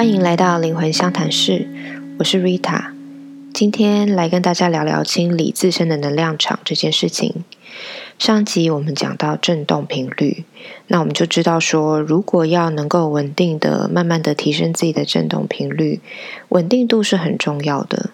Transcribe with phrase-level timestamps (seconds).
[0.00, 1.68] 欢迎来到灵魂相谈室，
[2.18, 2.92] 我是 Rita。
[3.52, 7.44] 今天来跟大家聊聊清理自身的能量场这件事情。
[8.18, 10.44] 上集我们讲到振动频率，
[10.86, 16.00] 那我们就知道说，如果要能够稳定的、慢慢的提升自己的振动频率，
[16.48, 18.08] 稳定度是很重要的。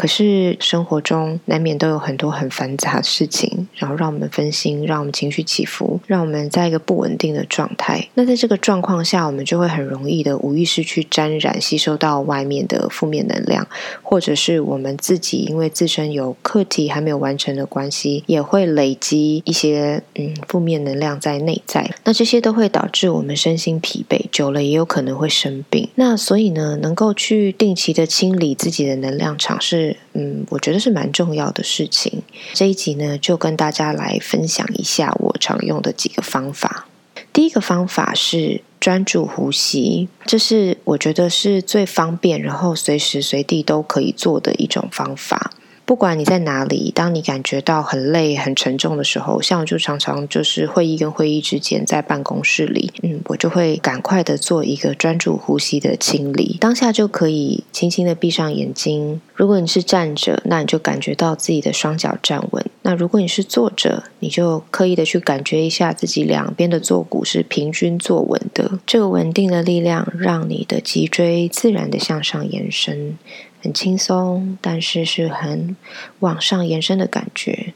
[0.00, 8.08] 可是生活中难免都有很多很繁杂的事情，然后让我们分心，让我们情绪起伏，让我们在一个不稳定的状态。
[8.14, 13.68] 那在这个状况下，我们就会很容易的无意识去沾染、吸收到外面的负面能量，
[14.00, 21.86] 或者是我们自己因为自身有课题还没有完成的关系，也会累积一些嗯负面能量在内在。
[22.04, 25.90] 那这些都会导致我们身心疲惫，久了也有可能会生病。
[25.96, 29.89] 那所以呢，能够去定期的清理自己的能量场是。
[30.12, 32.22] 嗯，我觉得是蛮重要的事情。
[32.54, 36.86] 这一集呢，就跟大家来分享一下我常用的几个方法。
[37.32, 45.52] 第一个方法是专注呼吸，这是我觉得是最方便，然后随时随地都可以做的一种方法。
[45.90, 59.20] 不管你在哪里，当你感觉到很累、很沉重的时候，像我就常常就是会议跟会议之间，在办公室里，嗯，我就会赶快的做一个专注呼吸的清理，当下就可以轻轻的闭上眼睛。
[59.34, 68.78] 如果你是站着，那你就感觉到自己的双脚站稳；那如果你是坐着，你就刻意的去感觉一下自己两边的坐骨是平均坐稳的。
[68.86, 73.18] 这个稳定的力量，让你的脊椎自然的向上延伸。
[73.62, 75.76] 很轻松，但是是很
[76.20, 77.74] 往上延伸的感觉。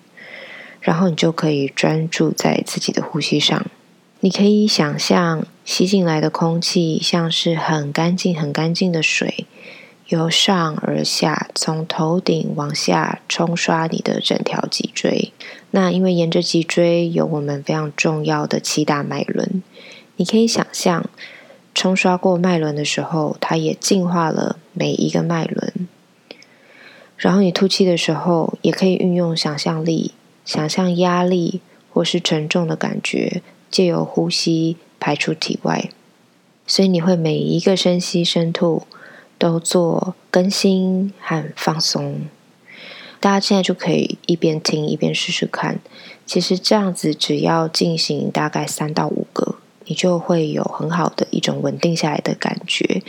[0.81, 3.67] 然后你就可以专注在自己的呼吸上。
[4.21, 9.47] 你可以想象吸进来的空气像是很干净、很干净的水，
[10.09, 15.33] 由上而下，从头顶往下冲刷你的整条脊椎。
[15.73, 19.63] 那因为沿着脊椎有我们非常重要的七大脉轮，
[20.17, 21.09] 你可以想象。
[21.77, 25.73] 冲刷过脉轮的时候，它也净化了每一个脉轮。
[27.25, 30.13] 然后你吐气的时候，也可以运用想象力，
[30.45, 33.41] 想象压力或是沉重的感觉，
[33.71, 35.89] 借由呼吸排出体外。
[36.67, 38.83] 所以你会每一个深吸深吐
[39.39, 42.27] 都做更新和放松。
[43.21, 45.81] 大家现在就可以一边听一边试试看。
[46.27, 49.57] 其实这样子只要进行大概三到五个。
[49.87, 53.03] 你就会有很好的一种稳定下来的感觉，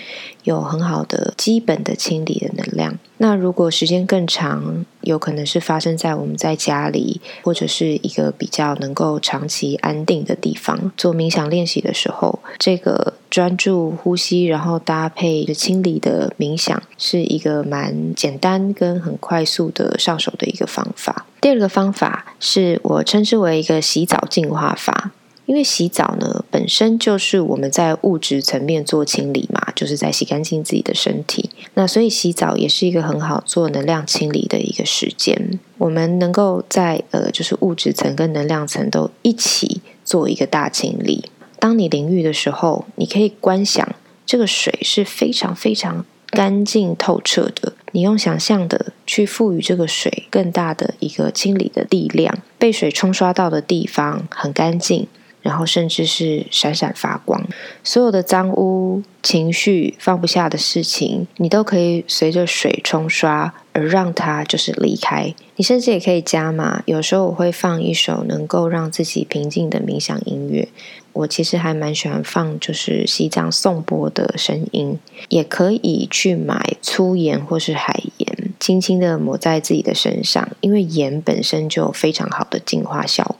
[0.44, 2.98] 有很好的基本的清理的能量。
[3.18, 21.26] 那如果时间更长，有可能是发生在我们在家里，或者是一个比较能够长期安定的地方做冥想练习的时候，这个专注呼吸，然后搭配清理的冥想，是一个蛮简单跟很快速的上手的一个方法。
[21.40, 25.12] 第二个方法是我称之为一个洗澡净化法。
[25.46, 31.50] 因为洗澡呢，本身就是我们在物质层面做清理嘛，就是在洗干净自己的身体。
[31.76, 35.60] 那所以洗澡也是一个很好做能量清理的一个时间。
[35.78, 41.30] 我们能够在呃，就是物质层跟能量层都一起做一个大清理。
[41.60, 43.88] 当你淋浴的时候，你可以观想
[44.26, 47.74] 这个水是非常非常干净透彻的。
[47.92, 52.38] 你用想象的去赋予这个水更大的一个清理的力量。
[52.58, 55.08] 被水冲刷到的地方很干净。
[55.46, 57.40] 然后甚至是闪闪发光，
[57.84, 65.36] 所有的脏污、情绪、放不下的事情，你都可以随着水冲刷而让它就是离开。
[65.58, 70.68] 你甚至也可以加码，有时候我会放一首能够让自己平静的冥想音乐。
[71.14, 74.98] 我其实还蛮喜欢放就是西藏颂钵的声音，
[75.30, 83.35] 也可以去买粗盐或是海盐，轻轻的抹在自己的身上，因为盐本身就有非常好的净化效。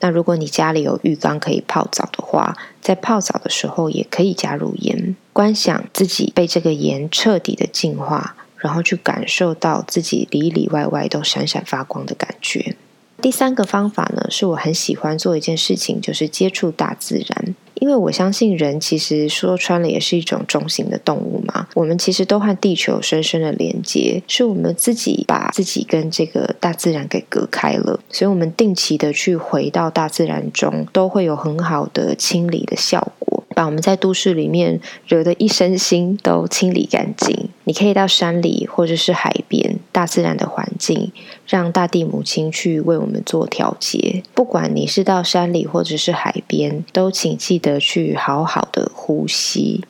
[0.00, 12.76] 那如果你家里有浴缸可以泡澡的话，在泡澡的时候也可以加入盐，观想自己被这个盐彻底的净化，然后去感受到自己里里外外都闪闪发光的感觉。
[13.20, 17.54] 第三个方法呢，是我很喜欢做一件事情，就是接触大自然。
[17.74, 33.29] 因为我相信人其实说穿了也是一种中性的动物嘛，我们其实都和地球深深的连接，是我们自己把自己跟这个大自然给隔开了，所以我们定期的去回到大自然中，都会有很好的清理的效果，
[33.60, 37.50] 把我们在都市里面惹得一身心都清理干净。
[37.64, 41.12] 你可以到山里或者是海边，大自然的环境，
[41.46, 44.22] 让大地母亲去为我们做调节。
[44.34, 49.84] 不管你是到山里或者是海边，都请记得去好好的呼吸。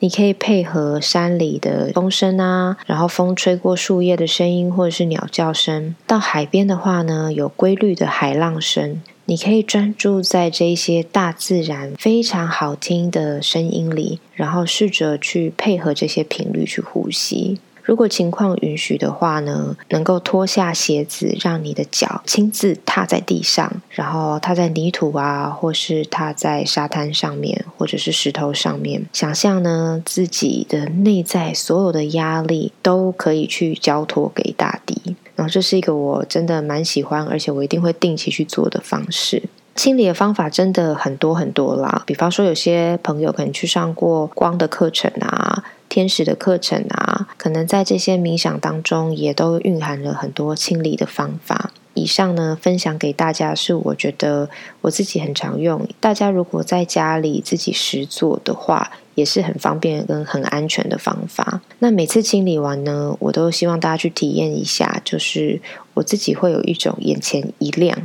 [0.00, 5.94] 你可以配合山里的风声啊，然后风吹过树叶的声音，或者是鸟叫声。
[6.06, 9.00] 到海边的话呢，有规律的海浪声。
[9.26, 17.58] 你可以专注在这些大自然非常好听的声音里，然后试着去配合这些频率去呼吸。
[17.82, 35.16] 如果情况允许的话呢，能够脱下鞋子，让你的脚亲自踏在地上，然后踏在泥土啊，或是踏在沙滩上面，或者是石头上面，想象呢自己的内在所有的压力都可以去交托给大地。
[35.36, 39.42] 然后这是一个我真的蛮喜欢，而且我一定会定期去做的方式。
[39.74, 45.64] 清理的方法真的很多很多啦，比方说有些朋友可能去上过光的课程啊。
[45.86, 51.70] 天使的课程啊，可能在这些冥想当中也都蕴含了很多清理的方法。
[51.92, 54.50] 以上呢，分享给大家是我觉得
[54.80, 61.60] 我自己很常用，大家如果在家里自己实做的话，也是很方便跟很安全的方法。
[61.78, 65.60] 那每次清理完呢，我都希望大家去体验一下，就是
[65.94, 67.96] 我自己会有一种眼前一亮。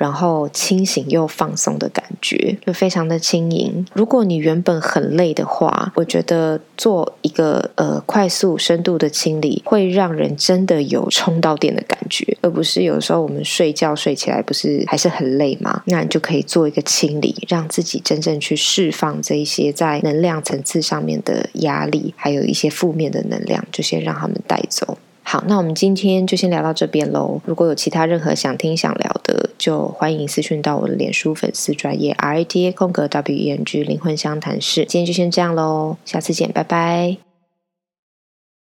[0.00, 3.84] 然后清醒又放松的感觉，就非常的轻盈。
[3.92, 15.82] 如果你原本很累的话，我觉得做一个呃快速深度的清理，会让人真的有充到电的感觉，而不是有时候我们睡觉睡起来不是还是很累吗？
[15.84, 24.96] 那你就可以做一个清理，让自己真正去释放这一些在能量层次上面的压力，还有一些负面的能量，就先让他们带走。
[25.30, 27.40] 好，那我们今天就先聊到这边喽。
[27.44, 34.84] 如果有其他任何想听想聊的，就欢迎私讯到我的脸书粉丝专业 R A T A 空格 W E N G 灵魂相谈室。
[34.84, 37.29] 今天就先这样喽，下次见，拜拜。